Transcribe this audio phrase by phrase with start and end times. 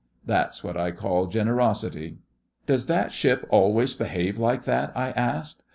[0.25, 2.17] That's what I call generosity.'
[2.65, 5.61] 'Does that ship always behave like that?' I asked.